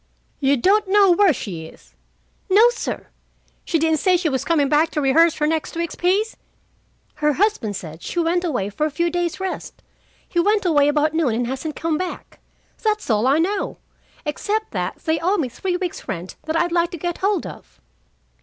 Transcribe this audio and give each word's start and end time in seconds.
"You 0.39 0.57
don't 0.57 0.87
know 0.87 1.11
where 1.11 1.31
she 1.31 1.67
is?" 1.67 1.93
"No, 2.49 2.71
sir." 2.71 3.05
"She 3.63 3.77
didn't 3.77 3.99
say 3.99 4.17
she 4.17 4.29
was 4.29 4.43
coming 4.43 4.67
back 4.67 4.89
to 4.89 4.99
rehearse 4.99 5.35
for 5.35 5.45
next 5.45 5.75
week's 5.75 5.93
piece?" 5.93 6.35
"Her 7.17 7.33
husband 7.33 7.75
said 7.75 8.01
she 8.01 8.17
went 8.17 8.43
away 8.43 8.69
for 8.71 8.87
a 8.87 8.89
few 8.89 9.11
days' 9.11 9.39
rest. 9.39 9.83
He 10.27 10.39
went 10.39 10.65
away 10.65 10.87
about 10.87 11.13
noon 11.13 11.35
and 11.35 11.45
hasn't 11.45 11.75
come 11.75 11.99
back. 11.99 12.39
That's 12.81 13.11
all 13.11 13.27
I 13.27 13.37
know, 13.37 13.77
except 14.25 14.71
that 14.71 14.95
they 15.05 15.19
owe 15.19 15.37
me 15.37 15.49
three 15.49 15.77
weeks' 15.77 16.07
rent 16.07 16.35
that 16.47 16.55
I'd 16.57 16.71
like 16.71 16.89
to 16.89 16.97
get 16.97 17.19
hold 17.19 17.45
of." 17.45 17.79